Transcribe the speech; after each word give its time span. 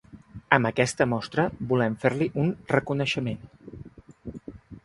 Amb 0.55 0.69
aquesta 0.69 1.07
mostra 1.11 1.45
volem 1.73 1.99
fer-li 2.05 2.31
un 2.45 2.49
reconeixement. 2.75 3.47